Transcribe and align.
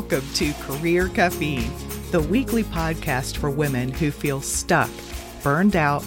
welcome 0.00 0.32
to 0.32 0.50
Career 0.62 1.08
Caffeine, 1.08 1.70
the 2.10 2.22
weekly 2.22 2.64
podcast 2.64 3.36
for 3.36 3.50
women 3.50 3.92
who 3.92 4.10
feel 4.10 4.40
stuck, 4.40 4.88
burned 5.42 5.76
out, 5.76 6.02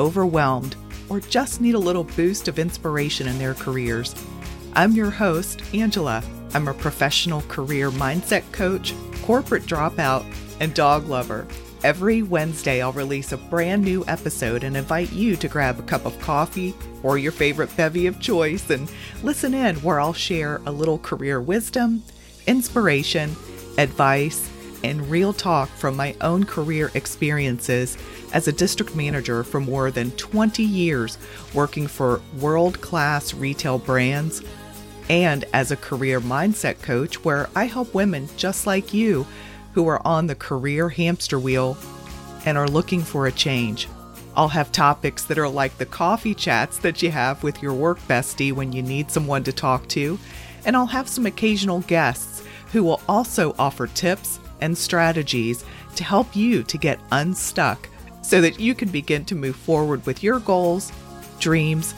overwhelmed, 0.00 0.76
or 1.10 1.20
just 1.20 1.60
need 1.60 1.74
a 1.74 1.78
little 1.78 2.04
boost 2.04 2.48
of 2.48 2.58
inspiration 2.58 3.28
in 3.28 3.38
their 3.38 3.52
careers. 3.52 4.14
I'm 4.72 4.92
your 4.92 5.10
host, 5.10 5.60
Angela. 5.74 6.24
I'm 6.54 6.68
a 6.68 6.72
professional 6.72 7.42
career 7.42 7.90
mindset 7.90 8.50
coach, 8.50 8.94
corporate 9.20 9.64
dropout, 9.64 10.24
and 10.60 10.72
dog 10.72 11.06
lover. 11.06 11.46
Every 11.82 12.22
Wednesday, 12.22 12.80
I'll 12.80 12.92
release 12.92 13.32
a 13.32 13.36
brand 13.36 13.84
new 13.84 14.06
episode 14.08 14.64
and 14.64 14.74
invite 14.74 15.12
you 15.12 15.36
to 15.36 15.48
grab 15.48 15.78
a 15.78 15.82
cup 15.82 16.06
of 16.06 16.18
coffee 16.18 16.72
or 17.02 17.18
your 17.18 17.30
favorite 17.30 17.76
bevy 17.76 18.06
of 18.06 18.18
choice 18.20 18.70
and 18.70 18.90
listen 19.22 19.52
in 19.52 19.76
where 19.82 20.00
I'll 20.00 20.14
share 20.14 20.62
a 20.64 20.72
little 20.72 20.98
career 20.98 21.42
wisdom, 21.42 22.02
inspiration, 22.46 23.34
advice, 23.78 24.50
and 24.82 25.10
real 25.10 25.32
talk 25.32 25.68
from 25.70 25.96
my 25.96 26.14
own 26.20 26.44
career 26.44 26.90
experiences 26.94 27.96
as 28.32 28.46
a 28.46 28.52
district 28.52 28.94
manager 28.94 29.42
for 29.42 29.60
more 29.60 29.90
than 29.90 30.10
20 30.12 30.62
years 30.62 31.16
working 31.54 31.86
for 31.86 32.20
world 32.38 32.80
class 32.80 33.32
retail 33.32 33.78
brands, 33.78 34.42
and 35.08 35.44
as 35.52 35.70
a 35.70 35.76
career 35.76 36.20
mindset 36.20 36.80
coach 36.82 37.24
where 37.24 37.48
I 37.54 37.64
help 37.64 37.94
women 37.94 38.28
just 38.36 38.66
like 38.66 38.92
you 38.92 39.26
who 39.72 39.88
are 39.88 40.06
on 40.06 40.26
the 40.26 40.34
career 40.34 40.88
hamster 40.88 41.38
wheel 41.38 41.76
and 42.44 42.58
are 42.58 42.68
looking 42.68 43.00
for 43.00 43.26
a 43.26 43.32
change. 43.32 43.88
I'll 44.36 44.48
have 44.48 44.72
topics 44.72 45.24
that 45.24 45.38
are 45.38 45.48
like 45.48 45.78
the 45.78 45.86
coffee 45.86 46.34
chats 46.34 46.78
that 46.78 47.02
you 47.02 47.10
have 47.10 47.42
with 47.42 47.62
your 47.62 47.72
work 47.72 47.98
bestie 48.00 48.52
when 48.52 48.72
you 48.72 48.82
need 48.82 49.10
someone 49.10 49.44
to 49.44 49.52
talk 49.52 49.88
to, 49.88 50.18
and 50.64 50.76
I'll 50.76 50.86
have 50.86 51.08
some 51.08 51.26
occasional 51.26 51.80
guests 51.80 52.42
who 52.72 52.82
will 52.84 53.00
also 53.08 53.54
offer 53.58 53.86
tips 53.86 54.40
and 54.60 54.76
strategies 54.76 55.64
to 55.96 56.04
help 56.04 56.34
you 56.34 56.62
to 56.64 56.78
get 56.78 57.00
unstuck 57.12 57.88
so 58.22 58.40
that 58.40 58.58
you 58.58 58.74
can 58.74 58.88
begin 58.88 59.24
to 59.26 59.34
move 59.34 59.56
forward 59.56 60.04
with 60.06 60.22
your 60.22 60.40
goals, 60.40 60.92
dreams, 61.38 61.94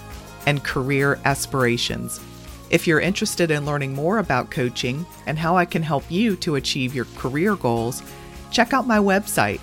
and 0.46 0.64
career 0.64 1.18
aspirations. 1.24 2.20
If 2.68 2.86
you're 2.86 3.00
interested 3.00 3.50
in 3.50 3.64
learning 3.64 3.94
more 3.94 4.18
about 4.18 4.50
coaching 4.50 5.06
and 5.26 5.38
how 5.38 5.56
I 5.56 5.64
can 5.64 5.82
help 5.82 6.10
you 6.10 6.34
to 6.36 6.56
achieve 6.56 6.94
your 6.94 7.04
career 7.16 7.54
goals, 7.54 8.02
check 8.50 8.72
out 8.72 8.86
my 8.86 8.98
website, 8.98 9.60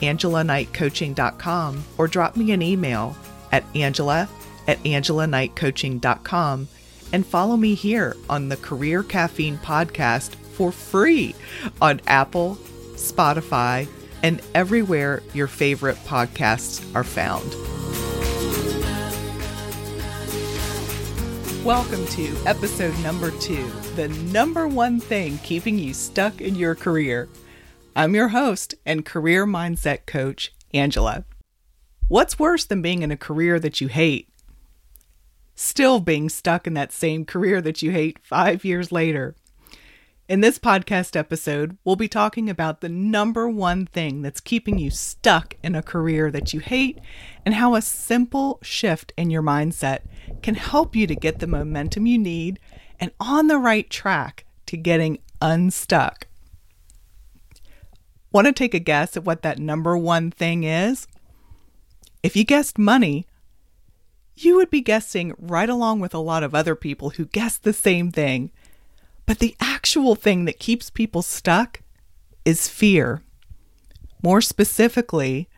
angelaknightcoaching.com, 0.00 1.84
or 1.98 2.08
drop 2.08 2.36
me 2.36 2.52
an 2.52 2.62
email 2.62 3.16
at 3.50 3.64
angela 3.74 4.28
at 4.68 4.78
angelaknightcoaching.com 4.84 6.68
and 7.14 7.24
follow 7.24 7.56
me 7.56 7.74
here 7.74 8.16
on 8.28 8.48
the 8.48 8.56
Career 8.56 9.04
Caffeine 9.04 9.56
podcast 9.58 10.34
for 10.34 10.72
free 10.72 11.32
on 11.80 12.00
Apple, 12.08 12.56
Spotify, 12.94 13.86
and 14.24 14.42
everywhere 14.52 15.22
your 15.32 15.46
favorite 15.46 15.96
podcasts 15.98 16.82
are 16.92 17.04
found. 17.04 17.48
Welcome 21.64 22.04
to 22.08 22.36
episode 22.46 22.98
number 22.98 23.30
two 23.38 23.70
the 23.94 24.08
number 24.32 24.66
one 24.66 24.98
thing 24.98 25.38
keeping 25.44 25.78
you 25.78 25.94
stuck 25.94 26.40
in 26.40 26.56
your 26.56 26.74
career. 26.74 27.28
I'm 27.94 28.16
your 28.16 28.30
host 28.30 28.74
and 28.84 29.04
career 29.04 29.46
mindset 29.46 30.06
coach, 30.06 30.52
Angela. 30.72 31.24
What's 32.08 32.40
worse 32.40 32.64
than 32.64 32.82
being 32.82 33.02
in 33.02 33.12
a 33.12 33.16
career 33.16 33.60
that 33.60 33.80
you 33.80 33.86
hate? 33.86 34.33
Still 35.54 36.00
being 36.00 36.28
stuck 36.28 36.66
in 36.66 36.74
that 36.74 36.92
same 36.92 37.24
career 37.24 37.60
that 37.60 37.80
you 37.82 37.90
hate 37.92 38.18
five 38.22 38.64
years 38.64 38.90
later. 38.90 39.36
In 40.26 40.40
this 40.40 40.58
podcast 40.58 41.16
episode, 41.16 41.76
we'll 41.84 41.96
be 41.96 42.08
talking 42.08 42.48
about 42.48 42.80
the 42.80 42.88
number 42.88 43.48
one 43.48 43.86
thing 43.86 44.22
that's 44.22 44.40
keeping 44.40 44.78
you 44.78 44.90
stuck 44.90 45.54
in 45.62 45.74
a 45.74 45.82
career 45.82 46.30
that 46.30 46.54
you 46.54 46.60
hate 46.60 46.98
and 47.44 47.54
how 47.54 47.74
a 47.74 47.82
simple 47.82 48.58
shift 48.62 49.12
in 49.18 49.30
your 49.30 49.42
mindset 49.42 50.00
can 50.42 50.54
help 50.54 50.96
you 50.96 51.06
to 51.06 51.14
get 51.14 51.40
the 51.40 51.46
momentum 51.46 52.06
you 52.06 52.18
need 52.18 52.58
and 52.98 53.12
on 53.20 53.48
the 53.48 53.58
right 53.58 53.90
track 53.90 54.46
to 54.64 54.78
getting 54.78 55.18
unstuck. 55.42 56.26
Want 58.32 58.46
to 58.46 58.52
take 58.52 58.74
a 58.74 58.80
guess 58.80 59.16
at 59.16 59.24
what 59.24 59.42
that 59.42 59.58
number 59.58 59.96
one 59.96 60.30
thing 60.30 60.64
is? 60.64 61.06
If 62.22 62.34
you 62.34 62.44
guessed 62.44 62.78
money, 62.78 63.26
you 64.36 64.56
would 64.56 64.70
be 64.70 64.80
guessing 64.80 65.34
right 65.38 65.68
along 65.68 66.00
with 66.00 66.14
a 66.14 66.18
lot 66.18 66.42
of 66.42 66.54
other 66.54 66.74
people 66.74 67.10
who 67.10 67.26
guessed 67.26 67.62
the 67.62 67.72
same 67.72 68.10
thing 68.10 68.50
but 69.26 69.38
the 69.38 69.56
actual 69.60 70.14
thing 70.14 70.44
that 70.44 70.58
keeps 70.58 70.90
people 70.90 71.22
stuck 71.22 71.80
is 72.44 72.68
fear. 72.68 73.22
More 74.22 74.40
specifically, 74.40 75.48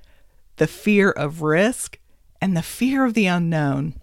the 0.56 0.66
fear 0.66 1.10
of 1.10 1.42
risk 1.42 1.98
and 2.40 2.56
the 2.56 2.62
fear 2.62 3.04
of 3.04 3.14
the 3.14 3.26
unknown. 3.26 3.94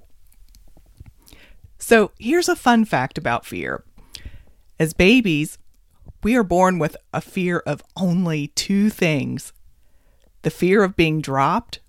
So, 1.77 2.11
here's 2.17 2.49
a 2.49 2.55
fun 2.55 2.85
fact 2.85 3.17
about 3.17 3.45
fear. 3.45 3.83
As 4.79 4.93
babies, 4.93 5.57
we 6.23 6.35
are 6.35 6.43
born 6.43 6.79
with 6.79 6.95
a 7.13 7.21
fear 7.21 7.59
of 7.59 7.83
only 7.95 8.47
two 8.47 8.89
things 8.89 9.53
the 10.43 10.49
fear 10.49 10.83
of 10.83 10.97
being 10.97 11.21
dropped 11.21 11.79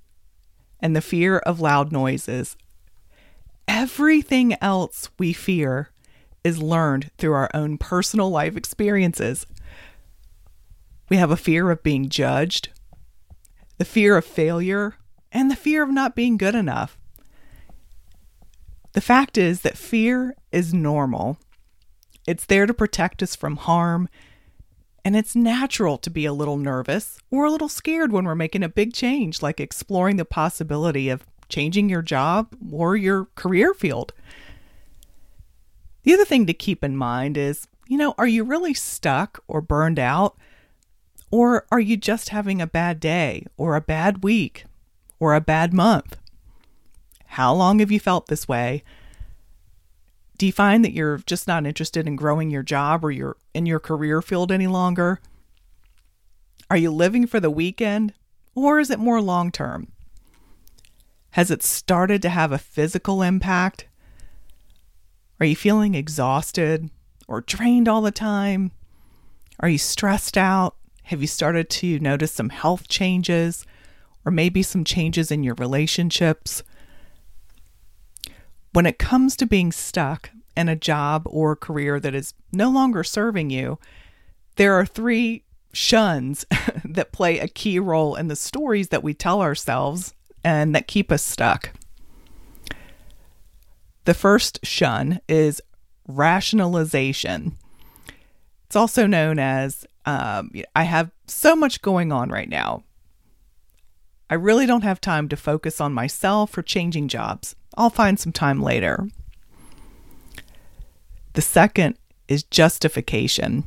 and 0.79 0.95
the 0.95 1.01
fear 1.01 1.39
of 1.39 1.59
loud 1.59 1.91
noises. 1.91 2.57
Everything 3.67 4.57
else 4.61 5.11
we 5.19 5.33
fear 5.33 5.91
is 6.43 6.63
learned 6.63 7.11
through 7.17 7.33
our 7.33 7.51
own 7.55 7.79
personal 7.79 8.31
life 8.31 8.57
experiences. 8.57 9.47
We 11.09 11.17
have 11.17 11.31
a 11.31 11.37
fear 11.37 11.71
of 11.71 11.83
being 11.83 12.09
judged, 12.09 12.71
the 13.79 13.85
fear 13.85 14.17
of 14.17 14.25
failure, 14.25 14.95
and 15.33 15.51
the 15.51 15.57
fear 15.57 15.83
of 15.83 15.91
not 15.91 16.15
being 16.15 16.37
good 16.37 16.55
enough. 16.55 16.99
The 18.93 19.01
fact 19.01 19.37
is 19.37 19.63
that 19.63 19.77
fear 19.77 20.37
is 20.53 20.73
normal. 20.73 21.39
It's 22.27 22.47
there 22.47 22.67
to 22.67 22.73
protect 22.73 23.23
us 23.23 23.35
from 23.35 23.57
harm, 23.57 24.09
and 25.05 25.17
it's 25.17 25.35
natural 25.35 25.99
to 25.99 26.11
be 26.11 26.25
a 26.25 26.33
little 26.33 26.57
nervous 26.57 27.19
or 27.31 27.45
a 27.45 27.51
little 27.51 27.69
scared 27.69 28.13
when 28.13 28.25
we're 28.25 28.35
making 28.35 28.63
a 28.63 28.69
big 28.69 28.95
change, 28.95 29.43
like 29.43 29.61
exploring 29.61 30.17
the 30.17 30.25
possibility 30.25 31.09
of 31.09 31.27
changing 31.49 31.89
your 31.89 32.03
job 32.03 32.55
or 32.71 32.97
your 32.97 33.27
career 33.35 33.75
field. 33.75 34.13
The 36.03 36.15
other 36.15 36.25
thing 36.25 36.47
to 36.47 36.55
keep 36.55 36.85
in 36.85 36.97
mind 36.97 37.37
is, 37.37 37.67
you 37.89 37.97
know, 37.97 38.15
are 38.19 38.27
you 38.27 38.45
really 38.45 38.75
stuck 38.75 39.43
or 39.49 39.61
burned 39.61 39.99
out? 39.99 40.37
Or 41.31 41.67
are 41.73 41.81
you 41.81 41.97
just 41.97 42.29
having 42.29 42.61
a 42.61 42.67
bad 42.67 43.01
day 43.01 43.47
or 43.57 43.75
a 43.75 43.81
bad 43.81 44.23
week 44.23 44.65
or 45.19 45.35
a 45.35 45.41
bad 45.41 45.73
month? 45.73 46.17
How 47.27 47.53
long 47.53 47.81
have 47.81 47.91
you 47.91 47.99
felt 47.99 48.29
this 48.29 48.47
way? 48.47 48.85
Do 50.37 50.47
you 50.47 50.53
find 50.53 50.85
that 50.85 50.93
you're 50.93 51.19
just 51.19 51.49
not 51.49 51.67
interested 51.67 52.07
in 52.07 52.17
growing 52.17 52.51
your 52.51 52.63
job 52.63 53.05
or 53.05 53.11
you're 53.11 53.37
in 53.55 53.67
your 53.67 53.81
career 53.81 54.21
field 54.23 54.53
any 54.53 54.67
longer? 54.67 55.21
Are 56.71 56.77
you 56.77 56.91
living 56.91 57.27
for 57.27 57.41
the 57.41 57.51
weekend 57.51 58.15
or 58.55 58.79
is 58.79 58.91
it 58.91 58.99
more 58.99 59.21
long 59.21 59.51
term? 59.51 59.89
Has 61.35 61.51
it 61.51 61.65
started 61.65 62.23
to 62.23 62.29
have 62.29 62.53
a 62.53 62.59
physical 62.59 63.21
impact? 63.21 63.89
Are 65.41 65.47
you 65.47 65.57
feeling 65.57 65.97
exhausted 65.97 66.91
or 67.27 67.41
drained 67.41 67.89
all 67.89 68.03
the 68.03 68.13
time? 68.13 68.71
Are 69.59 69.69
you 69.69 69.79
stressed 69.79 70.39
out? 70.39 70.77
Have 71.03 71.21
you 71.21 71.27
started 71.27 71.69
to 71.71 71.99
notice 71.99 72.31
some 72.31 72.51
health 72.51 72.87
changes 72.87 73.67
or 74.25 74.31
maybe 74.31 74.63
some 74.63 74.85
changes 74.85 75.33
in 75.33 75.43
your 75.43 75.57
relationships? 75.57 76.63
When 78.73 78.87
it 78.87 79.01
comes 79.01 79.35
to 79.39 79.45
being 79.45 79.73
stuck 79.73 80.31
in 80.57 80.69
a 80.69 80.77
job 80.77 81.25
or 81.27 81.57
career 81.57 81.99
that 81.99 82.15
is 82.15 82.33
no 82.53 82.71
longer 82.71 83.03
serving 83.03 83.51
you, 83.51 83.81
there 84.55 84.75
are 84.75 84.87
three 84.87 85.43
shuns 85.73 86.47
that 86.85 87.11
play 87.11 87.41
a 87.41 87.49
key 87.49 87.81
role 87.81 88.15
in 88.15 88.29
the 88.29 88.37
stories 88.37 88.91
that 88.91 89.03
we 89.03 89.15
tell 89.15 89.43
ourselves 89.43 90.15
and 90.45 90.75
that 90.75 90.87
keep 90.87 91.11
us 91.11 91.25
stuck. 91.25 91.71
The 94.05 94.15
first 94.15 94.65
shun 94.65 95.21
is 95.29 95.63
rationalization. 96.07 97.57
It's 98.67 98.77
also 98.77 99.07
known 99.07 99.39
as 99.39 99.87
um, 100.05 100.51
I 100.77 100.83
have 100.83 101.11
so 101.27 101.57
much 101.57 101.81
going 101.81 102.13
on 102.13 102.29
right 102.29 102.49
now. 102.49 102.85
I 104.29 104.35
really 104.35 104.67
don't 104.67 104.85
have 104.85 105.01
time 105.01 105.29
to 105.29 105.37
focus 105.37 105.81
on 105.81 105.93
myself 105.93 106.57
or 106.57 106.63
changing 106.63 107.09
jobs. 107.09 107.57
I'll 107.77 107.91
find 107.91 108.19
some 108.19 108.33
time 108.33 108.63
later. 108.63 109.09
The 111.33 111.43
second 111.43 111.97
is 112.29 112.43
justification. 112.45 113.65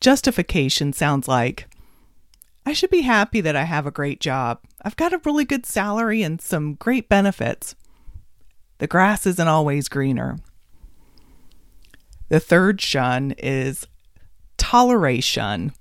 Justification 0.00 0.92
sounds 0.92 1.26
like 1.28 1.66
I 2.66 2.72
should 2.72 2.90
be 2.90 3.02
happy 3.02 3.40
that 3.40 3.54
I 3.54 3.62
have 3.62 3.86
a 3.86 3.92
great 3.92 4.20
job. 4.20 4.58
I've 4.82 4.96
got 4.96 5.12
a 5.12 5.20
really 5.24 5.44
good 5.44 5.64
salary 5.64 6.22
and 6.22 6.40
some 6.42 6.74
great 6.74 7.08
benefits. 7.08 7.76
The 8.78 8.88
grass 8.88 9.24
isn't 9.24 9.48
always 9.48 9.88
greener. 9.88 10.38
The 12.28 12.40
third 12.40 12.80
shun 12.80 13.34
is 13.38 13.86
toleration. 14.56 15.72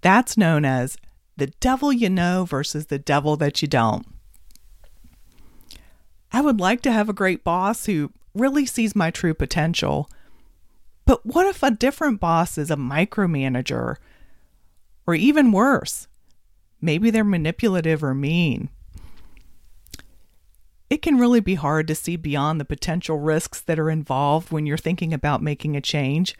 That's 0.00 0.38
known 0.38 0.64
as 0.64 0.96
the 1.36 1.48
devil 1.60 1.92
you 1.92 2.08
know 2.08 2.46
versus 2.46 2.86
the 2.86 2.98
devil 2.98 3.36
that 3.36 3.60
you 3.60 3.68
don't. 3.68 4.06
I 6.32 6.40
would 6.40 6.58
like 6.58 6.80
to 6.82 6.92
have 6.92 7.10
a 7.10 7.14
great 7.14 7.44
boss 7.44 7.84
who 7.84 8.12
really 8.34 8.64
sees 8.64 8.96
my 8.96 9.10
true 9.10 9.34
potential. 9.34 10.08
But 11.04 11.26
what 11.26 11.46
if 11.46 11.62
a 11.62 11.70
different 11.70 12.18
boss 12.18 12.56
is 12.56 12.70
a 12.70 12.76
micromanager? 12.76 13.96
Or 15.06 15.14
even 15.14 15.52
worse, 15.52 16.08
maybe 16.80 17.10
they're 17.10 17.24
manipulative 17.24 18.02
or 18.02 18.14
mean. 18.14 18.68
It 20.88 21.02
can 21.02 21.18
really 21.18 21.40
be 21.40 21.54
hard 21.56 21.88
to 21.88 21.94
see 21.94 22.16
beyond 22.16 22.60
the 22.60 22.64
potential 22.64 23.18
risks 23.18 23.60
that 23.60 23.78
are 23.78 23.90
involved 23.90 24.52
when 24.52 24.66
you're 24.66 24.76
thinking 24.76 25.12
about 25.12 25.42
making 25.42 25.76
a 25.76 25.80
change. 25.80 26.36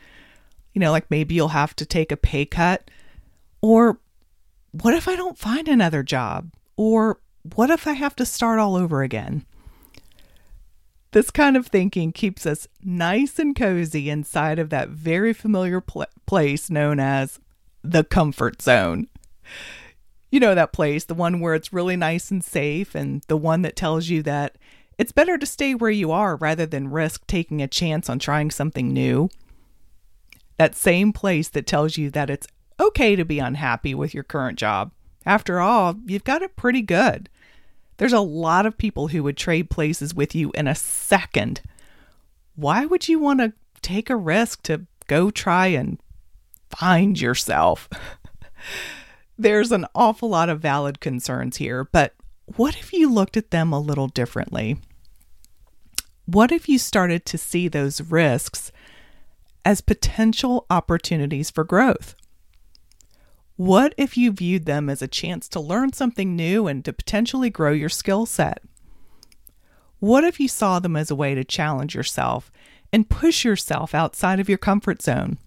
You 0.73 0.81
know, 0.81 0.93
like 0.93 1.11
maybe 1.11 1.35
you'll 1.35 1.49
have 1.49 1.75
to 1.77 1.87
take 1.87 2.13
a 2.13 2.17
pay 2.17 2.45
cut. 2.45 2.91
Or 3.61 3.99
what 4.71 4.95
if 4.95 5.09
I 5.09 5.17
don't 5.17 5.39
find 5.39 5.69
another 5.69 6.03
job? 6.03 6.53
Or 6.77 7.19
what 7.55 7.71
if 7.71 7.87
I 7.87 7.93
have 7.93 8.15
to 8.17 8.27
start 8.27 8.59
all 8.59 8.77
over 8.77 9.03
again? 9.03 9.45
This 11.13 11.31
kind 11.31 11.57
of 11.57 11.67
thinking 11.67 12.13
keeps 12.13 12.45
us 12.47 12.69
nice 12.85 13.39
and 13.39 13.57
cozy 13.57 14.11
inside 14.11 14.59
of 14.59 14.71
that 14.71 14.91
very 14.91 15.33
familiar 15.33 15.81
pl- 15.81 16.07
place 16.27 16.69
known 16.69 17.01
as 17.01 17.41
the 17.91 18.05
comfort 18.05 18.63
zone. 18.63 19.09
You 20.31 20.41
know 20.41 20.55
that 20.55 20.73
place, 20.73 21.05
the 21.05 21.15
one 21.15 21.41
where 21.41 21.55
it's 21.55 21.73
really 21.73 21.97
nice 21.97 22.31
and 22.31 22.43
safe, 22.43 22.95
and 22.95 23.23
the 23.29 23.37
one 23.37 23.63
that 23.63 23.77
tells 23.77 24.09
you 24.09 24.23
that 24.25 24.57
it's 24.99 25.13
better 25.13 25.39
to 25.39 25.47
stay 25.47 25.75
where 25.75 25.91
you 25.91 26.11
are 26.11 26.37
rather 26.37 26.67
than 26.67 26.91
risk 26.91 27.27
taking 27.27 27.63
a 27.63 27.69
chance 27.69 28.09
on 28.09 28.19
trying 28.19 28.51
something 28.51 28.93
new. 28.93 29.29
That 30.57 30.75
same 30.75 31.13
place 31.13 31.49
that 31.51 31.67
tells 31.67 31.97
you 31.97 32.11
that 32.11 32.31
it's 32.31 32.49
okay 32.81 33.15
to 33.15 33.25
be 33.25 33.39
unhappy 33.39 33.95
with 33.95 34.15
your 34.15 34.25
current 34.25 34.59
job. 34.59 34.93
After 35.25 35.61
all, 35.61 35.97
you've 36.07 36.25
got 36.25 36.43
it 36.43 36.57
pretty 36.57 36.83
good. 36.83 37.29
There's 37.99 38.13
a 38.13 38.21
lot 38.21 38.67
of 38.67 38.79
people 38.79 39.09
who 39.09 39.23
would 39.23 39.37
trade 39.37 39.71
places 39.71 40.15
with 40.15 40.35
you 40.35 40.51
in 40.55 40.67
a 40.67 40.75
second. 40.75 41.63
Why 42.55 42.87
would 42.87 43.09
you 43.09 43.19
want 43.19 43.41
to 43.41 43.53
take 43.83 44.11
a 44.11 44.17
risk 44.17 44.63
to 44.65 44.87
go 45.07 45.31
try 45.31 45.69
and 45.69 45.99
find 46.71 47.21
yourself? 47.21 47.89
There's 49.39 49.73
an 49.73 49.87
awful 49.95 50.31
lot 50.31 50.49
of 50.49 50.61
valid 50.61 51.01
concerns 51.01 51.59
here, 51.59 51.85
but 51.85 52.15
what 52.57 52.77
if 52.77 52.93
you 52.93 53.13
looked 53.13 53.37
at 53.37 53.51
them 53.51 53.73
a 53.73 53.81
little 53.81 54.09
differently? 54.09 54.79
What 56.25 56.51
if 56.53 56.69
you 56.69 56.79
started 56.79 57.25
to 57.27 57.39
see 57.39 57.69
those 57.69 58.01
risks 58.01 58.73
as 59.65 59.81
potential 59.81 60.67
opportunities 60.71 61.51
for 61.51 61.65
growth? 61.65 62.15
What 63.57 63.95
if 63.97 64.17
you 64.17 64.33
viewed 64.33 64.67
them 64.67 64.89
as 64.89 65.03
a 65.03 65.09
chance 65.09 65.49
to 65.49 65.61
learn 65.61 65.93
something 65.93 66.37
new 66.37 66.67
and 66.67 66.85
to 66.85 66.93
potentially 66.93 67.51
grow 67.51 67.73
your 67.73 67.89
skill 67.89 68.27
set? 68.27 68.63
What 69.99 70.25
if 70.25 70.39
you 70.39 70.47
saw 70.47 70.79
them 70.79 70.95
as 70.95 71.11
a 71.11 71.17
way 71.17 71.35
to 71.35 71.43
challenge 71.43 71.95
yourself 71.95 72.53
and 72.93 73.09
push 73.09 73.45
yourself 73.45 73.95
outside 73.95 74.41
of 74.41 74.49
your 74.49 74.59
comfort 74.59 75.03
zone? 75.03 75.39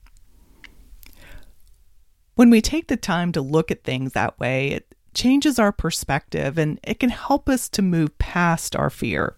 When 2.39 2.49
we 2.49 2.61
take 2.61 2.87
the 2.87 2.95
time 2.95 3.33
to 3.33 3.41
look 3.41 3.69
at 3.69 3.83
things 3.83 4.13
that 4.13 4.39
way, 4.39 4.69
it 4.69 4.95
changes 5.13 5.59
our 5.59 5.73
perspective 5.73 6.57
and 6.57 6.79
it 6.83 6.97
can 6.97 7.09
help 7.09 7.49
us 7.49 7.67
to 7.67 7.81
move 7.81 8.17
past 8.17 8.77
our 8.77 8.89
fear. 8.89 9.35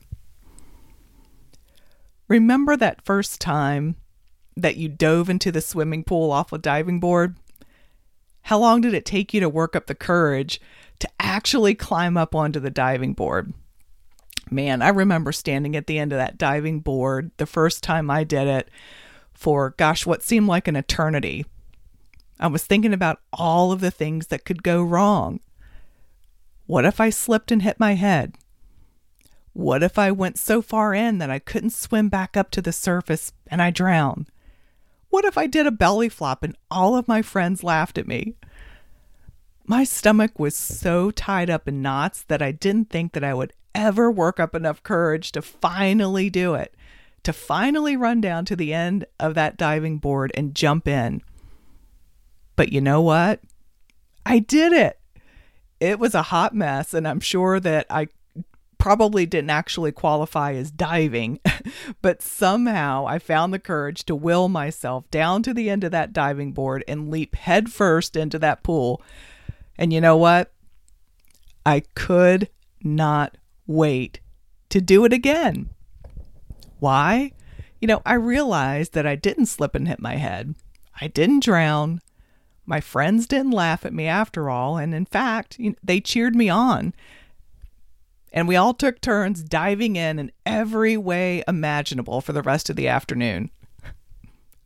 Remember 2.28 2.78
that 2.78 3.04
first 3.04 3.42
time 3.42 3.96
that 4.56 4.78
you 4.78 4.88
dove 4.88 5.32
into 5.32 5.52
the 5.52 5.62
swimming 5.62 6.04
pool 6.04 6.32
off 6.32 6.54
a 6.54 6.60
diving 6.60 7.00
board? 7.00 7.38
How 8.44 8.60
long 8.60 8.82
did 8.82 8.94
it 8.94 9.04
take 9.04 9.34
you 9.34 9.40
to 9.40 9.50
work 9.50 9.76
up 9.76 9.88
the 9.88 9.96
courage 9.96 10.62
to 11.00 11.10
actually 11.20 11.74
climb 11.74 12.18
up 12.18 12.36
onto 12.36 12.60
the 12.60 12.70
diving 12.70 13.14
board? 13.14 13.52
Man, 14.52 14.84
I 14.84 14.90
remember 14.90 15.32
standing 15.32 15.76
at 15.76 15.88
the 15.88 15.98
end 15.98 16.14
of 16.14 16.20
that 16.20 16.38
diving 16.38 16.82
board 16.82 17.32
the 17.38 17.48
first 17.48 17.82
time 17.82 18.12
I 18.12 18.24
did 18.24 18.48
it 18.48 18.70
for, 19.34 19.72
gosh, 19.72 20.06
what 20.06 20.22
seemed 20.22 20.46
like 20.46 20.68
an 20.68 20.76
eternity. 20.76 21.48
I 22.42 22.48
was 22.48 22.66
thinking 22.66 22.94
about 22.94 23.22
all 23.32 23.72
of 23.72 23.82
the 23.82 23.92
things 23.92 24.28
that 24.28 24.46
could 24.46 24.64
go 24.64 24.82
wrong. 24.82 25.40
What 26.66 26.86
if 26.86 27.00
I 27.00 27.12
slipped 27.12 27.52
and 27.52 27.62
hit 27.62 27.80
my 27.80 27.94
head? 27.94 28.36
What 29.54 29.84
if 29.84 30.00
I 30.00 30.12
went 30.12 30.40
so 30.40 30.62
far 30.62 30.96
in 30.96 31.20
that 31.20 31.30
I 31.30 31.38
couldn't 31.38 31.70
swim 31.70 32.10
back 32.10 32.36
up 32.36 32.50
to 32.52 32.62
the 32.62 32.72
surface 32.72 33.32
and 33.48 33.62
I 33.62 33.70
drowned? 33.70 34.26
What 35.10 35.24
if 35.24 35.38
I 35.38 35.46
did 35.46 35.68
a 35.68 35.72
belly 35.72 36.10
flop 36.10 36.42
and 36.42 36.58
all 36.72 36.96
of 36.96 37.08
my 37.08 37.22
friends 37.22 37.64
laughed 37.64 38.00
at 38.00 38.08
me? 38.08 38.34
My 39.68 39.84
stomach 39.84 40.40
was 40.40 40.56
so 40.56 41.12
tied 41.12 41.50
up 41.50 41.68
in 41.68 41.82
knots 41.82 42.24
that 42.24 42.42
I 42.42 42.52
didn't 42.52 42.90
think 42.90 43.14
that 43.14 43.24
I 43.24 43.36
would 43.36 43.54
ever 43.76 44.10
work 44.10 44.40
up 44.40 44.56
enough 44.56 44.82
courage 44.82 45.32
to 45.34 45.44
finally 45.44 46.30
do 46.30 46.56
it, 46.56 46.74
to 47.24 47.34
finally 47.34 47.96
run 47.96 48.20
down 48.20 48.46
to 48.46 48.56
the 48.56 48.74
end 48.74 49.06
of 49.20 49.36
that 49.36 49.58
diving 49.58 50.00
board 50.00 50.32
and 50.34 50.56
jump 50.56 50.88
in. 50.88 51.22
But 52.62 52.72
you 52.72 52.80
know 52.80 53.02
what? 53.02 53.40
I 54.24 54.38
did 54.38 54.72
it. 54.72 55.00
It 55.80 55.98
was 55.98 56.14
a 56.14 56.22
hot 56.22 56.54
mess, 56.54 56.94
and 56.94 57.08
I'm 57.08 57.20
sure 57.20 57.60
that 57.60 57.88
I 57.90 58.10
probably 58.78 59.26
didn't 59.26 59.50
actually 59.50 59.92
qualify 59.92 60.54
as 60.54 60.70
diving, 60.70 61.40
but 62.04 62.22
somehow 62.22 63.08
I 63.08 63.18
found 63.18 63.52
the 63.52 63.58
courage 63.58 64.04
to 64.06 64.16
will 64.16 64.48
myself 64.48 65.10
down 65.10 65.42
to 65.42 65.56
the 65.56 65.72
end 65.72 65.84
of 65.84 65.90
that 65.94 66.14
diving 66.14 66.52
board 66.52 66.84
and 66.88 67.10
leap 67.10 67.34
headfirst 67.34 68.16
into 68.16 68.38
that 68.38 68.62
pool. 68.62 69.02
And 69.76 69.92
you 69.92 70.00
know 70.00 70.16
what? 70.16 70.54
I 71.66 71.80
could 71.96 72.48
not 72.84 73.38
wait 73.66 74.20
to 74.70 74.80
do 74.80 75.04
it 75.04 75.14
again. 75.14 75.70
Why? 76.78 77.32
You 77.80 77.88
know, 77.88 78.04
I 78.06 78.14
realized 78.14 78.94
that 78.94 79.08
I 79.08 79.16
didn't 79.16 79.48
slip 79.48 79.74
and 79.74 79.88
hit 79.88 80.00
my 80.00 80.18
head. 80.18 80.54
I 81.02 81.08
didn't 81.08 81.42
drown. 81.42 82.02
My 82.66 82.80
friends 82.80 83.28
didn't 83.28 83.52
laugh 83.52 83.86
at 83.86 83.94
me 83.94 84.08
after 84.08 84.50
all. 84.50 84.78
And 84.78 84.94
in 84.94 85.06
fact, 85.06 85.60
they 85.84 86.00
cheered 86.00 86.36
me 86.36 86.50
on 86.50 86.94
and 88.34 88.48
we 88.48 88.56
all 88.56 88.74
took 88.74 89.02
turns 89.02 89.44
diving 89.44 89.96
in 89.96 90.18
in 90.18 90.32
every 90.46 90.96
way 90.96 91.44
imaginable 91.48 92.22
for 92.22 92.34
the 92.34 92.42
rest 92.42 92.70
of 92.70 92.76
the 92.76 92.88
afternoon. 92.88 93.50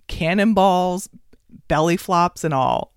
Cannonballs, 0.08 1.10
belly 1.68 1.98
flops, 1.98 2.44
and 2.44 2.54
all. 2.54 2.94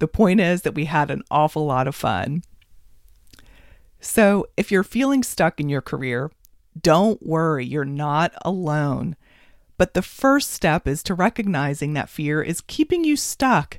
The 0.00 0.08
point 0.08 0.40
is 0.40 0.62
that 0.62 0.74
we 0.74 0.84
had 0.84 1.10
an 1.10 1.22
awful 1.30 1.64
lot 1.64 1.88
of 1.88 1.94
fun. 1.94 2.42
So, 4.00 4.46
if 4.56 4.70
you're 4.70 4.84
feeling 4.84 5.22
stuck 5.22 5.58
in 5.58 5.68
your 5.68 5.80
career, 5.80 6.30
don't 6.80 7.24
worry, 7.26 7.64
you're 7.64 7.84
not 7.84 8.32
alone. 8.42 9.16
But 9.78 9.94
the 9.94 10.02
first 10.02 10.50
step 10.50 10.86
is 10.86 11.02
to 11.04 11.14
recognizing 11.14 11.94
that 11.94 12.10
fear 12.10 12.42
is 12.42 12.60
keeping 12.60 13.04
you 13.04 13.16
stuck 13.16 13.78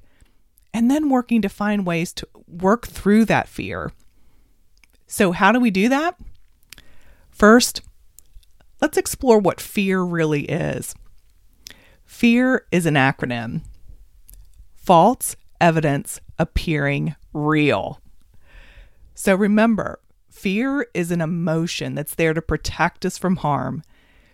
and 0.74 0.90
then 0.90 1.10
working 1.10 1.42
to 1.42 1.50
find 1.50 1.86
ways 1.86 2.14
to 2.14 2.28
work 2.48 2.88
through 2.88 3.26
that 3.26 3.50
fear. 3.50 3.92
So, 5.06 5.32
how 5.34 5.52
do 5.52 5.60
we 5.60 5.72
do 5.72 5.90
that? 5.90 6.18
First, 7.30 7.82
let's 8.82 8.98
explore 8.98 9.40
what 9.40 9.60
fear 9.60 10.02
really 10.02 10.44
is. 10.46 10.96
Fear 12.06 12.66
is 12.72 12.86
an 12.86 12.96
acronym 12.96 13.62
false 14.76 15.36
evidence 15.62 16.20
appearing 16.40 17.16
real. 17.34 18.02
So, 19.14 19.36
remember, 19.36 20.00
fear 20.30 20.88
is 20.94 21.12
an 21.12 21.22
emotion 21.22 21.96
that's 21.96 22.16
there 22.16 22.34
to 22.34 22.42
protect 22.42 23.06
us 23.06 23.18
from 23.18 23.38
harm. 23.38 23.84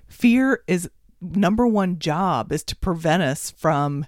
Fear 0.08 0.64
is 0.68 0.90
number 1.34 1.66
one 1.66 2.00
job 2.00 2.52
is 2.52 2.64
to 2.66 2.76
prevent 2.76 3.24
us 3.24 3.52
from 3.52 4.06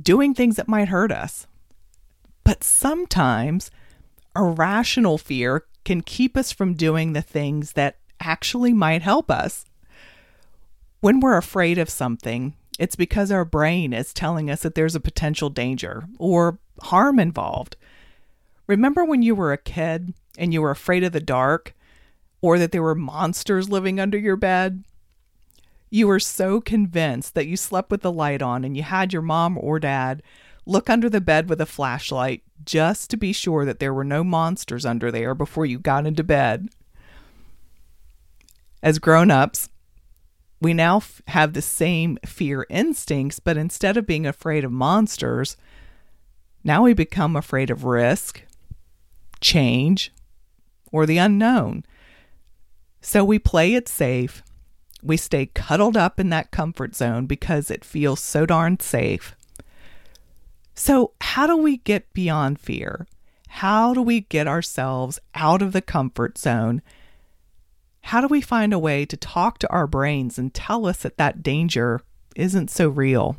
doing 0.00 0.34
things 0.34 0.56
that 0.56 0.68
might 0.68 0.88
hurt 0.88 1.12
us. 1.12 1.46
But 2.44 2.62
sometimes 2.62 3.70
irrational 4.36 5.18
fear 5.18 5.64
can 5.84 6.00
keep 6.00 6.36
us 6.36 6.52
from 6.52 6.74
doing 6.74 7.12
the 7.12 7.22
things 7.22 7.72
that 7.72 7.96
actually 8.20 8.72
might 8.72 9.02
help 9.02 9.30
us. 9.30 9.64
When 11.00 11.20
we're 11.20 11.36
afraid 11.36 11.78
of 11.78 11.90
something, 11.90 12.54
it's 12.78 12.96
because 12.96 13.30
our 13.30 13.44
brain 13.44 13.92
is 13.92 14.12
telling 14.12 14.50
us 14.50 14.62
that 14.62 14.74
there's 14.74 14.94
a 14.94 15.00
potential 15.00 15.50
danger 15.50 16.04
or 16.18 16.58
harm 16.80 17.20
involved. 17.20 17.76
Remember 18.66 19.04
when 19.04 19.22
you 19.22 19.34
were 19.34 19.52
a 19.52 19.58
kid 19.58 20.14
and 20.38 20.52
you 20.52 20.62
were 20.62 20.70
afraid 20.70 21.04
of 21.04 21.12
the 21.12 21.20
dark 21.20 21.74
or 22.40 22.58
that 22.58 22.72
there 22.72 22.82
were 22.82 22.94
monsters 22.94 23.68
living 23.68 24.00
under 24.00 24.18
your 24.18 24.36
bed? 24.36 24.84
You 25.94 26.08
were 26.08 26.18
so 26.18 26.60
convinced 26.60 27.36
that 27.36 27.46
you 27.46 27.56
slept 27.56 27.88
with 27.88 28.00
the 28.00 28.10
light 28.10 28.42
on 28.42 28.64
and 28.64 28.76
you 28.76 28.82
had 28.82 29.12
your 29.12 29.22
mom 29.22 29.56
or 29.56 29.78
dad 29.78 30.24
look 30.66 30.90
under 30.90 31.08
the 31.08 31.20
bed 31.20 31.48
with 31.48 31.60
a 31.60 31.66
flashlight 31.66 32.42
just 32.64 33.10
to 33.10 33.16
be 33.16 33.32
sure 33.32 33.64
that 33.64 33.78
there 33.78 33.94
were 33.94 34.02
no 34.02 34.24
monsters 34.24 34.84
under 34.84 35.12
there 35.12 35.36
before 35.36 35.64
you 35.64 35.78
got 35.78 36.04
into 36.04 36.24
bed. 36.24 36.68
As 38.82 38.98
grown 38.98 39.30
ups, 39.30 39.68
we 40.60 40.74
now 40.74 40.96
f- 40.96 41.22
have 41.28 41.52
the 41.52 41.62
same 41.62 42.18
fear 42.26 42.66
instincts, 42.68 43.38
but 43.38 43.56
instead 43.56 43.96
of 43.96 44.04
being 44.04 44.26
afraid 44.26 44.64
of 44.64 44.72
monsters, 44.72 45.56
now 46.64 46.82
we 46.82 46.92
become 46.92 47.36
afraid 47.36 47.70
of 47.70 47.84
risk, 47.84 48.42
change, 49.40 50.12
or 50.90 51.06
the 51.06 51.18
unknown. 51.18 51.84
So 53.00 53.24
we 53.24 53.38
play 53.38 53.74
it 53.74 53.86
safe. 53.86 54.42
We 55.04 55.16
stay 55.16 55.46
cuddled 55.46 55.96
up 55.96 56.18
in 56.18 56.30
that 56.30 56.50
comfort 56.50 56.96
zone 56.96 57.26
because 57.26 57.70
it 57.70 57.84
feels 57.84 58.20
so 58.20 58.46
darn 58.46 58.80
safe. 58.80 59.36
So, 60.74 61.12
how 61.20 61.46
do 61.46 61.56
we 61.56 61.76
get 61.76 62.12
beyond 62.14 62.58
fear? 62.58 63.06
How 63.48 63.94
do 63.94 64.02
we 64.02 64.22
get 64.22 64.48
ourselves 64.48 65.20
out 65.34 65.62
of 65.62 65.72
the 65.72 65.82
comfort 65.82 66.38
zone 66.38 66.82
how 68.08 68.20
do 68.20 68.26
we 68.26 68.42
find 68.42 68.74
a 68.74 68.78
way 68.78 69.06
to 69.06 69.16
talk 69.16 69.58
to 69.58 69.72
our 69.72 69.86
brains 69.86 70.38
and 70.38 70.52
tell 70.52 70.84
us 70.84 70.98
that 70.98 71.16
that 71.16 71.42
danger 71.42 72.02
isn't 72.36 72.70
so 72.70 72.90
real? 72.90 73.38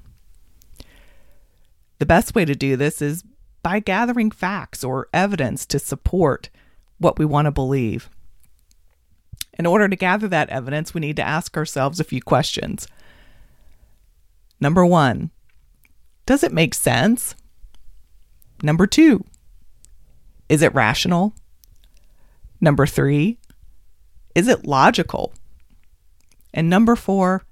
The 1.99 2.07
best 2.07 2.33
way 2.33 2.45
to 2.45 2.55
do 2.55 2.75
this 2.75 2.99
is 2.99 3.23
by 3.61 3.79
gathering 3.79 4.31
facts 4.31 4.83
or 4.83 5.07
evidence 5.13 5.67
to 5.67 5.77
support 5.77 6.49
what 6.97 7.19
we 7.19 7.25
want 7.25 7.45
to 7.45 7.51
believe. 7.51 8.09
In 9.57 9.65
order 9.65 9.87
to 9.87 9.95
gather 9.95 10.27
that 10.27 10.49
evidence, 10.49 10.93
we 10.93 11.01
need 11.01 11.15
to 11.15 11.27
ask 11.27 11.55
ourselves 11.55 11.99
a 11.99 12.03
few 12.03 12.21
questions. 12.21 12.87
Number 14.59 14.85
one, 14.85 15.31
does 16.25 16.43
it 16.43 16.51
make 16.51 16.73
sense? 16.73 17.35
Number 18.63 18.87
two, 18.87 19.23
is 20.49 20.61
it 20.61 20.73
rational? 20.73 21.35
Number 22.59 22.85
three, 22.85 23.37
is 24.33 24.47
it 24.47 24.65
logical? 24.65 25.33
And 26.53 26.69
number 26.69 26.95
four, 26.95 27.45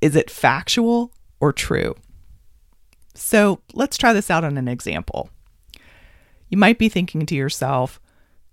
is 0.00 0.16
it 0.16 0.30
factual 0.30 1.12
or 1.40 1.52
true? 1.52 1.94
So 3.14 3.60
let's 3.74 3.98
try 3.98 4.12
this 4.12 4.30
out 4.30 4.44
on 4.44 4.56
an 4.56 4.68
example. 4.68 5.30
You 6.48 6.56
might 6.56 6.78
be 6.78 6.88
thinking 6.88 7.26
to 7.26 7.34
yourself, 7.34 8.00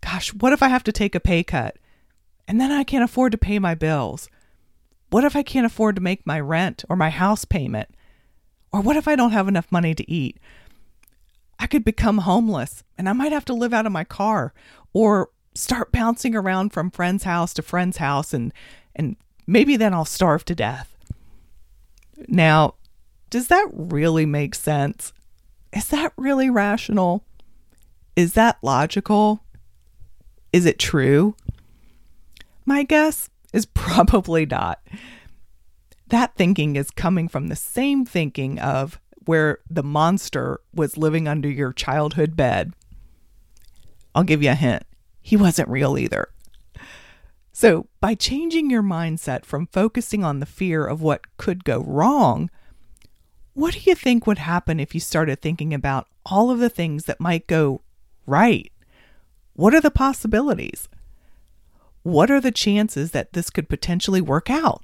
gosh, 0.01 0.33
what 0.33 0.53
if 0.53 0.61
I 0.61 0.67
have 0.67 0.83
to 0.85 0.91
take 0.91 1.15
a 1.15 1.19
pay 1.19 1.43
cut 1.43 1.77
and 2.47 2.59
then 2.59 2.71
I 2.71 2.83
can't 2.83 3.03
afford 3.03 3.31
to 3.31 3.37
pay 3.37 3.59
my 3.59 3.75
bills? 3.75 4.29
What 5.09 5.23
if 5.23 5.35
I 5.35 5.43
can't 5.43 5.65
afford 5.65 5.95
to 5.95 6.01
make 6.01 6.25
my 6.25 6.39
rent 6.39 6.83
or 6.89 6.95
my 6.95 7.09
house 7.09 7.45
payment? 7.45 7.89
Or 8.71 8.81
what 8.81 8.97
if 8.97 9.07
I 9.07 9.15
don't 9.15 9.31
have 9.31 9.47
enough 9.47 9.71
money 9.71 9.95
to 9.95 10.11
eat? 10.11 10.37
I 11.57 11.67
could 11.67 11.85
become 11.85 12.19
homeless 12.19 12.83
and 12.97 13.07
I 13.07 13.13
might 13.13 13.31
have 13.31 13.45
to 13.45 13.53
live 13.53 13.73
out 13.73 13.85
of 13.85 13.91
my 13.91 14.03
car. 14.03 14.53
Or 14.93 15.29
start 15.53 15.91
bouncing 15.91 16.35
around 16.35 16.73
from 16.73 16.91
friend's 16.91 17.23
house 17.23 17.53
to 17.53 17.61
friend's 17.61 17.97
house 17.97 18.33
and 18.33 18.53
and 18.95 19.15
maybe 19.47 19.77
then 19.77 19.93
I'll 19.93 20.05
starve 20.05 20.45
to 20.45 20.55
death. 20.55 20.95
Now, 22.27 22.75
does 23.29 23.47
that 23.47 23.67
really 23.73 24.25
make 24.25 24.55
sense? 24.55 25.13
Is 25.73 25.87
that 25.89 26.13
really 26.17 26.49
rational? 26.49 27.23
Is 28.15 28.33
that 28.33 28.57
logical? 28.61 29.43
Is 30.53 30.65
it 30.65 30.79
true? 30.79 31.35
My 32.65 32.83
guess 32.83 33.29
is 33.53 33.65
probably 33.73 34.45
not. 34.45 34.81
That 36.07 36.35
thinking 36.35 36.75
is 36.75 36.91
coming 36.91 37.27
from 37.27 37.47
the 37.47 37.55
same 37.55 38.05
thinking 38.05 38.59
of 38.59 38.99
where 39.25 39.59
the 39.69 39.83
monster 39.83 40.59
was 40.73 40.97
living 40.97 41.27
under 41.27 41.49
your 41.49 41.73
childhood 41.73 42.35
bed. 42.35 42.73
I'll 44.13 44.23
give 44.23 44.43
you 44.43 44.51
a 44.51 44.55
hint 44.55 44.83
he 45.25 45.35
wasn't 45.35 45.67
real 45.69 45.97
either. 45.97 46.29
So, 47.51 47.87
by 47.99 48.13
changing 48.13 48.69
your 48.69 48.83
mindset 48.83 49.43
from 49.43 49.65
focusing 49.65 50.23
on 50.23 50.39
the 50.39 50.45
fear 50.45 50.85
of 50.85 51.01
what 51.01 51.35
could 51.37 51.63
go 51.63 51.79
wrong, 51.79 52.51
what 53.53 53.73
do 53.73 53.79
you 53.79 53.95
think 53.95 54.27
would 54.27 54.37
happen 54.37 54.79
if 54.79 54.93
you 54.93 54.99
started 54.99 55.41
thinking 55.41 55.73
about 55.73 56.07
all 56.27 56.51
of 56.51 56.59
the 56.59 56.69
things 56.69 57.05
that 57.05 57.19
might 57.19 57.47
go 57.47 57.81
right? 58.27 58.71
What 59.53 59.73
are 59.73 59.81
the 59.81 59.89
possibilities? 59.89 60.87
What 62.05 62.29
are 62.29 62.39
the 62.39 62.51
chances 62.51 63.09
that 63.11 63.33
this 63.33 63.49
could 63.49 63.67
potentially 63.67 64.21
work 64.21 64.47
out? 64.47 64.83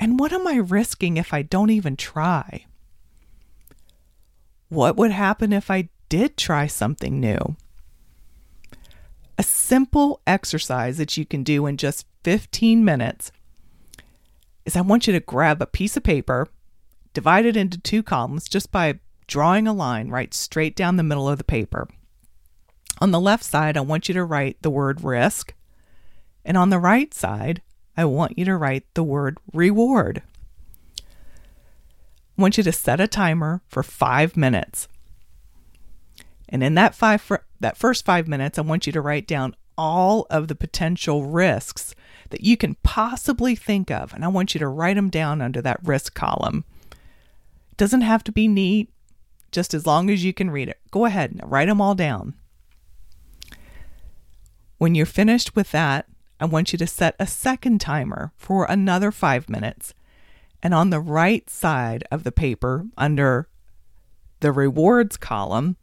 And 0.00 0.18
what 0.18 0.32
am 0.32 0.44
I 0.44 0.56
risking 0.56 1.16
if 1.16 1.32
I 1.32 1.42
don't 1.42 1.70
even 1.70 1.96
try? 1.96 2.66
What 4.68 4.96
would 4.96 5.12
happen 5.12 5.52
if 5.52 5.70
I 5.70 5.90
did 6.08 6.36
try 6.36 6.66
something 6.66 7.20
new? 7.20 7.54
A 9.38 9.44
simple 9.44 10.20
exercise 10.26 10.96
that 10.96 11.16
you 11.16 11.24
can 11.24 11.44
do 11.44 11.64
in 11.64 11.76
just 11.76 12.06
15 12.24 12.84
minutes 12.84 13.30
is 14.64 14.74
I 14.74 14.80
want 14.80 15.06
you 15.06 15.12
to 15.12 15.20
grab 15.20 15.62
a 15.62 15.66
piece 15.66 15.96
of 15.96 16.02
paper, 16.02 16.48
divide 17.12 17.46
it 17.46 17.56
into 17.56 17.78
two 17.78 18.02
columns 18.02 18.48
just 18.48 18.72
by 18.72 18.98
drawing 19.28 19.68
a 19.68 19.72
line 19.72 20.08
right 20.08 20.34
straight 20.34 20.74
down 20.74 20.96
the 20.96 21.04
middle 21.04 21.28
of 21.28 21.38
the 21.38 21.44
paper. 21.44 21.86
On 22.98 23.12
the 23.12 23.20
left 23.20 23.44
side, 23.44 23.76
I 23.76 23.82
want 23.82 24.08
you 24.08 24.14
to 24.14 24.24
write 24.24 24.60
the 24.60 24.70
word 24.70 25.04
risk. 25.04 25.54
And 26.44 26.56
on 26.56 26.70
the 26.70 26.78
right 26.78 27.12
side, 27.14 27.62
I 27.96 28.04
want 28.04 28.38
you 28.38 28.44
to 28.44 28.56
write 28.56 28.84
the 28.94 29.04
word 29.04 29.38
reward. 29.52 30.22
I 30.98 32.42
want 32.42 32.58
you 32.58 32.64
to 32.64 32.72
set 32.72 33.00
a 33.00 33.06
timer 33.06 33.62
for 33.68 33.82
five 33.82 34.36
minutes. 34.36 34.88
And 36.48 36.62
in 36.62 36.74
that 36.74 36.94
five 36.94 37.30
that 37.60 37.76
first 37.76 38.04
5 38.04 38.28
minutes, 38.28 38.58
I 38.58 38.62
want 38.62 38.86
you 38.86 38.92
to 38.92 39.00
write 39.00 39.26
down 39.26 39.56
all 39.76 40.26
of 40.30 40.48
the 40.48 40.54
potential 40.54 41.24
risks 41.24 41.94
that 42.30 42.42
you 42.42 42.56
can 42.56 42.76
possibly 42.82 43.54
think 43.54 43.90
of, 43.90 44.12
and 44.12 44.24
I 44.24 44.28
want 44.28 44.54
you 44.54 44.58
to 44.58 44.68
write 44.68 44.96
them 44.96 45.10
down 45.10 45.40
under 45.40 45.62
that 45.62 45.80
risk 45.82 46.14
column. 46.14 46.64
It 47.70 47.76
doesn't 47.76 48.02
have 48.02 48.22
to 48.24 48.32
be 48.32 48.48
neat, 48.48 48.90
just 49.50 49.72
as 49.72 49.86
long 49.86 50.10
as 50.10 50.24
you 50.24 50.32
can 50.32 50.50
read 50.50 50.68
it. 50.68 50.78
Go 50.90 51.06
ahead 51.06 51.32
and 51.32 51.50
write 51.50 51.68
them 51.68 51.80
all 51.80 51.94
down. 51.94 52.34
When 54.78 54.94
you're 54.94 55.06
finished 55.06 55.56
with 55.56 55.70
that, 55.70 56.06
I 56.40 56.46
want 56.46 56.72
you 56.72 56.78
to 56.78 56.86
set 56.86 57.14
a 57.18 57.26
second 57.26 57.80
timer 57.80 58.32
for 58.36 58.64
another 58.64 59.10
five 59.10 59.48
minutes. 59.48 59.94
And 60.62 60.74
on 60.74 60.90
the 60.90 61.00
right 61.00 61.48
side 61.48 62.04
of 62.10 62.24
the 62.24 62.32
paper, 62.32 62.86
under 62.96 63.48
the 64.40 64.52
rewards 64.52 65.16
column, 65.16 65.76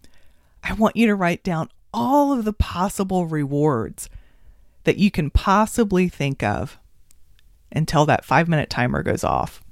I 0.63 0.73
want 0.73 0.95
you 0.95 1.07
to 1.07 1.15
write 1.15 1.43
down 1.43 1.69
all 1.93 2.31
of 2.31 2.45
the 2.45 2.53
possible 2.53 3.25
rewards 3.25 4.09
that 4.83 4.97
you 4.97 5.11
can 5.11 5.29
possibly 5.29 6.09
think 6.09 6.43
of 6.43 6.79
until 7.71 8.05
that 8.05 8.25
five 8.25 8.47
minute 8.47 8.69
timer 8.69 9.03
goes 9.03 9.23
off. 9.23 9.63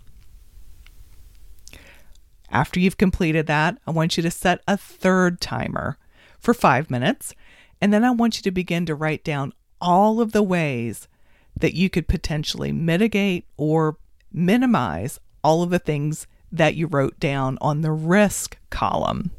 After 2.52 2.80
you've 2.80 2.98
completed 2.98 3.48
that, 3.48 3.78
I 3.86 3.92
want 3.92 4.18
you 4.18 4.24
to 4.24 4.32
set 4.32 4.62
a 4.68 4.78
third 4.78 5.40
timer 5.40 5.98
for 6.40 6.54
five 6.54 6.90
minutes. 6.90 7.34
And 7.82 7.94
then 7.94 8.04
I 8.04 8.12
want 8.12 8.38
you 8.38 8.44
to 8.44 8.52
begin 8.52 8.86
to 8.88 8.96
write 8.96 9.24
down 9.24 9.54
all 9.82 10.22
of 10.22 10.32
the 10.32 10.44
ways 10.44 11.08
that 11.56 11.74
you 11.74 11.90
could 11.90 12.08
potentially 12.08 12.72
mitigate 12.72 13.46
or 13.58 13.98
minimize 14.32 15.20
all 15.44 15.64
of 15.64 15.70
the 15.70 15.80
things 15.80 16.28
that 16.52 16.76
you 16.76 16.88
wrote 16.88 17.20
down 17.20 17.58
on 17.62 17.82
the 17.82 17.92
risk 17.92 18.58
column. 18.70 19.32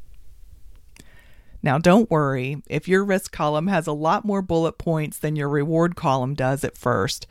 Now, 1.62 1.78
don't 1.78 2.10
worry 2.10 2.62
if 2.68 2.88
your 2.88 3.04
risk 3.04 3.32
column 3.32 3.66
has 3.66 3.86
a 3.86 3.92
lot 3.92 4.24
more 4.24 4.40
bullet 4.40 4.78
points 4.78 5.18
than 5.18 5.36
your 5.36 5.48
reward 5.48 5.94
column 5.94 6.34
does 6.34 6.64
at 6.64 6.78
first. 6.78 7.26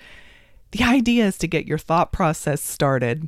The 0.71 0.83
idea 0.83 1.25
is 1.25 1.37
to 1.39 1.47
get 1.47 1.65
your 1.65 1.79
thought 1.79 2.11
process 2.11 2.61
started 2.61 3.27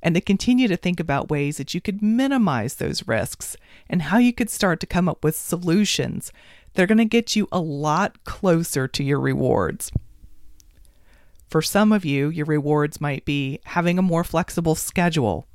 and 0.00 0.14
to 0.14 0.20
continue 0.20 0.68
to 0.68 0.76
think 0.76 1.00
about 1.00 1.30
ways 1.30 1.56
that 1.56 1.74
you 1.74 1.80
could 1.80 2.02
minimize 2.02 2.74
those 2.74 3.08
risks 3.08 3.56
and 3.88 4.02
how 4.02 4.18
you 4.18 4.32
could 4.32 4.50
start 4.50 4.78
to 4.80 4.86
come 4.86 5.08
up 5.08 5.24
with 5.24 5.34
solutions 5.34 6.30
that 6.74 6.82
are 6.82 6.86
going 6.86 6.98
to 6.98 7.04
get 7.04 7.36
you 7.36 7.48
a 7.50 7.60
lot 7.60 8.22
closer 8.24 8.86
to 8.88 9.02
your 9.02 9.20
rewards. 9.20 9.90
For 11.48 11.62
some 11.62 11.92
of 11.92 12.04
you, 12.04 12.28
your 12.28 12.46
rewards 12.46 13.00
might 13.00 13.24
be 13.24 13.60
having 13.64 13.98
a 13.98 14.02
more 14.02 14.24
flexible 14.24 14.74
schedule, 14.74 15.46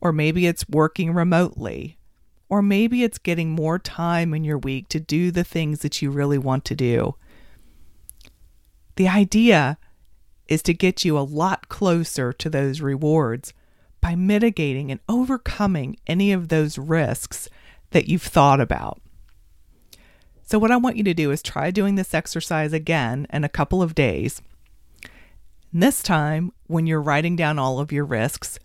or 0.00 0.12
maybe 0.12 0.46
it's 0.46 0.68
working 0.68 1.12
remotely 1.12 1.98
or 2.48 2.62
maybe 2.62 3.02
it's 3.02 3.18
getting 3.18 3.50
more 3.50 3.78
time 3.78 4.34
in 4.34 4.44
your 4.44 4.58
week 4.58 4.88
to 4.88 5.00
do 5.00 5.30
the 5.30 5.44
things 5.44 5.80
that 5.80 6.00
you 6.02 6.10
really 6.10 6.38
want 6.38 6.64
to 6.64 6.74
do. 6.74 7.16
The 8.96 9.08
idea 9.08 9.78
is 10.46 10.62
to 10.62 10.74
get 10.74 11.04
you 11.04 11.18
a 11.18 11.20
lot 11.20 11.68
closer 11.68 12.32
to 12.32 12.50
those 12.50 12.80
rewards 12.80 13.52
by 14.00 14.14
mitigating 14.14 14.90
and 14.90 15.00
overcoming 15.08 15.96
any 16.06 16.32
of 16.32 16.48
those 16.48 16.78
risks 16.78 17.48
that 17.90 18.08
you've 18.08 18.22
thought 18.22 18.60
about. 18.60 19.00
So, 20.46 20.58
what 20.58 20.70
I 20.70 20.76
want 20.76 20.96
you 20.96 21.04
to 21.04 21.14
do 21.14 21.30
is 21.30 21.42
try 21.42 21.70
doing 21.70 21.94
this 21.94 22.12
exercise 22.12 22.72
again 22.72 23.26
in 23.32 23.44
a 23.44 23.48
couple 23.48 23.82
of 23.82 23.94
days. 23.94 24.42
And 25.72 25.82
this 25.82 26.02
time, 26.02 26.52
when 26.66 26.86
you're 26.86 27.00
writing 27.00 27.34
down 27.34 27.58
all 27.58 27.80
of 27.80 27.90
your 27.90 28.04
risks, 28.04 28.58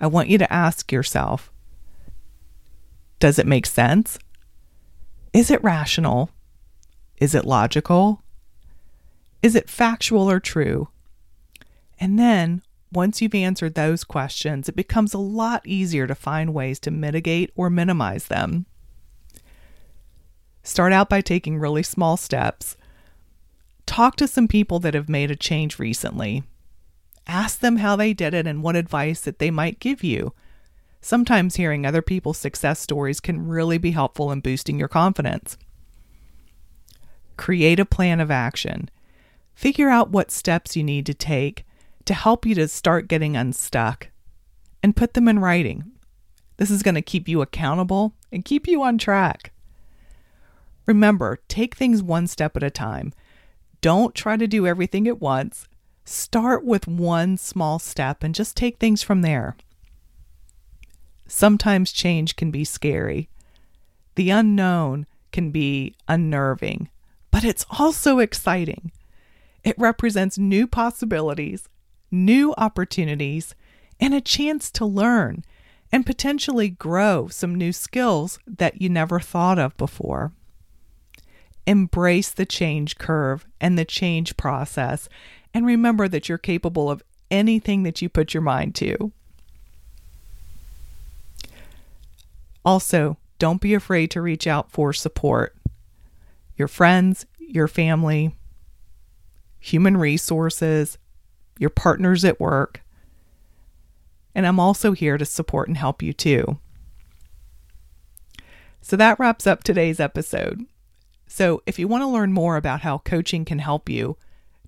I 0.00 0.06
want 0.06 0.28
you 0.28 0.38
to 0.38 0.52
ask 0.52 0.92
yourself 0.92 1.50
does 3.18 3.38
it 3.38 3.46
make 3.46 3.66
sense? 3.66 4.16
Is 5.32 5.50
it 5.50 5.62
rational? 5.62 6.30
Is 7.18 7.34
it 7.34 7.44
logical? 7.44 8.22
Is 9.42 9.56
it 9.56 9.68
factual 9.68 10.30
or 10.30 10.38
true? 10.38 10.88
And 11.98 12.16
then, 12.16 12.62
once 12.92 13.20
you've 13.20 13.34
answered 13.34 13.74
those 13.74 14.04
questions, 14.04 14.68
it 14.68 14.76
becomes 14.76 15.14
a 15.14 15.18
lot 15.18 15.66
easier 15.66 16.06
to 16.06 16.14
find 16.14 16.54
ways 16.54 16.78
to 16.80 16.92
mitigate 16.92 17.50
or 17.56 17.70
minimize 17.70 18.26
them. 18.26 18.66
Start 20.68 20.92
out 20.92 21.08
by 21.08 21.22
taking 21.22 21.58
really 21.58 21.82
small 21.82 22.18
steps. 22.18 22.76
Talk 23.86 24.16
to 24.16 24.28
some 24.28 24.46
people 24.46 24.78
that 24.80 24.92
have 24.92 25.08
made 25.08 25.30
a 25.30 25.34
change 25.34 25.78
recently. 25.78 26.42
Ask 27.26 27.60
them 27.60 27.76
how 27.76 27.96
they 27.96 28.12
did 28.12 28.34
it 28.34 28.46
and 28.46 28.62
what 28.62 28.76
advice 28.76 29.22
that 29.22 29.38
they 29.38 29.50
might 29.50 29.80
give 29.80 30.04
you. 30.04 30.34
Sometimes 31.00 31.56
hearing 31.56 31.86
other 31.86 32.02
people's 32.02 32.36
success 32.36 32.80
stories 32.80 33.18
can 33.18 33.48
really 33.48 33.78
be 33.78 33.92
helpful 33.92 34.30
in 34.30 34.40
boosting 34.40 34.78
your 34.78 34.88
confidence. 34.88 35.56
Create 37.38 37.80
a 37.80 37.86
plan 37.86 38.20
of 38.20 38.30
action. 38.30 38.90
Figure 39.54 39.88
out 39.88 40.10
what 40.10 40.30
steps 40.30 40.76
you 40.76 40.84
need 40.84 41.06
to 41.06 41.14
take 41.14 41.64
to 42.04 42.12
help 42.12 42.44
you 42.44 42.54
to 42.56 42.68
start 42.68 43.08
getting 43.08 43.38
unstuck 43.38 44.08
and 44.82 44.94
put 44.94 45.14
them 45.14 45.28
in 45.28 45.38
writing. 45.38 45.92
This 46.58 46.70
is 46.70 46.82
going 46.82 46.94
to 46.94 47.00
keep 47.00 47.26
you 47.26 47.40
accountable 47.40 48.12
and 48.30 48.44
keep 48.44 48.68
you 48.68 48.82
on 48.82 48.98
track. 48.98 49.50
Remember, 50.88 51.38
take 51.48 51.76
things 51.76 52.02
one 52.02 52.26
step 52.26 52.56
at 52.56 52.62
a 52.62 52.70
time. 52.70 53.12
Don't 53.82 54.14
try 54.14 54.38
to 54.38 54.46
do 54.46 54.66
everything 54.66 55.06
at 55.06 55.20
once. 55.20 55.68
Start 56.06 56.64
with 56.64 56.88
one 56.88 57.36
small 57.36 57.78
step 57.78 58.24
and 58.24 58.34
just 58.34 58.56
take 58.56 58.78
things 58.78 59.02
from 59.02 59.20
there. 59.20 59.54
Sometimes 61.26 61.92
change 61.92 62.36
can 62.36 62.50
be 62.50 62.64
scary. 62.64 63.28
The 64.14 64.30
unknown 64.30 65.06
can 65.30 65.50
be 65.50 65.94
unnerving, 66.08 66.88
but 67.30 67.44
it's 67.44 67.66
also 67.78 68.18
exciting. 68.18 68.90
It 69.62 69.78
represents 69.78 70.38
new 70.38 70.66
possibilities, 70.66 71.68
new 72.10 72.54
opportunities, 72.56 73.54
and 74.00 74.14
a 74.14 74.22
chance 74.22 74.70
to 74.70 74.86
learn 74.86 75.44
and 75.92 76.06
potentially 76.06 76.70
grow 76.70 77.28
some 77.28 77.54
new 77.54 77.74
skills 77.74 78.38
that 78.46 78.80
you 78.80 78.88
never 78.88 79.20
thought 79.20 79.58
of 79.58 79.76
before. 79.76 80.32
Embrace 81.68 82.30
the 82.30 82.46
change 82.46 82.96
curve 82.96 83.44
and 83.60 83.78
the 83.78 83.84
change 83.84 84.38
process, 84.38 85.06
and 85.52 85.66
remember 85.66 86.08
that 86.08 86.26
you're 86.26 86.38
capable 86.38 86.90
of 86.90 87.02
anything 87.30 87.82
that 87.82 88.00
you 88.00 88.08
put 88.08 88.32
your 88.32 88.40
mind 88.40 88.74
to. 88.76 89.12
Also, 92.64 93.18
don't 93.38 93.60
be 93.60 93.74
afraid 93.74 94.10
to 94.12 94.22
reach 94.22 94.46
out 94.46 94.72
for 94.72 94.94
support. 94.94 95.54
Your 96.56 96.68
friends, 96.68 97.26
your 97.38 97.68
family, 97.68 98.34
human 99.60 99.98
resources, 99.98 100.96
your 101.58 101.68
partners 101.68 102.24
at 102.24 102.40
work. 102.40 102.80
And 104.34 104.46
I'm 104.46 104.58
also 104.58 104.92
here 104.92 105.18
to 105.18 105.26
support 105.26 105.68
and 105.68 105.76
help 105.76 106.02
you 106.02 106.14
too. 106.14 106.58
So 108.80 108.96
that 108.96 109.18
wraps 109.18 109.46
up 109.46 109.62
today's 109.62 110.00
episode. 110.00 110.64
So 111.28 111.62
if 111.66 111.78
you 111.78 111.86
want 111.86 112.02
to 112.02 112.08
learn 112.08 112.32
more 112.32 112.56
about 112.56 112.80
how 112.80 112.98
coaching 112.98 113.44
can 113.44 113.60
help 113.60 113.88
you, 113.88 114.16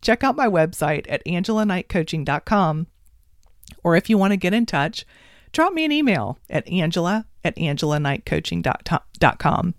check 0.00 0.22
out 0.22 0.36
my 0.36 0.46
website 0.46 1.06
at 1.08 1.24
angelaknightcoaching.com. 1.24 2.86
Or 3.82 3.96
if 3.96 4.08
you 4.10 4.18
want 4.18 4.32
to 4.32 4.36
get 4.36 4.54
in 4.54 4.66
touch, 4.66 5.04
drop 5.52 5.72
me 5.72 5.84
an 5.84 5.92
email 5.92 6.38
at 6.48 6.68
angela 6.68 7.26
at 7.44 7.56
angelaknightcoaching.com. 7.56 9.74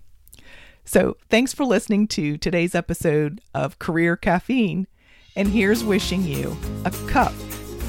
So, 0.84 1.16
thanks 1.30 1.54
for 1.54 1.64
listening 1.64 2.08
to 2.08 2.38
today's 2.38 2.74
episode 2.74 3.40
of 3.54 3.78
Career 3.78 4.18
Caffeine. 4.18 4.88
And 5.36 5.50
here's 5.50 5.84
wishing 5.84 6.24
you 6.24 6.58
a 6.84 6.90
cup 7.08 7.34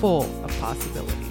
full 0.02 0.24
of 0.44 0.61
possibilities. 0.61 1.21